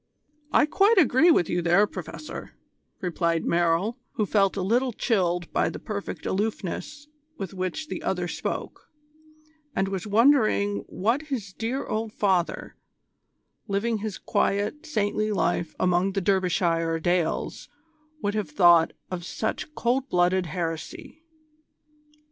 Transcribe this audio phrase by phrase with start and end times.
[0.51, 2.53] "I quite agree with you there, Professor,"
[3.01, 7.05] replied Merrill, who felt a little chilled by the perfect aloofness
[7.37, 8.89] with which the other spoke,
[9.75, 12.75] and was wondering what his dear old father,
[13.67, 17.69] living his quiet, saintly life among the Derbyshire dales,
[18.23, 21.21] would have thought of such cold blooded heresy.